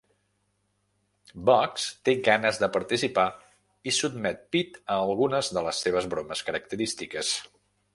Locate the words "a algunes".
4.97-5.55